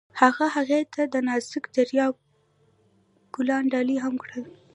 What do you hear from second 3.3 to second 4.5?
ګلان ډالۍ هم کړل.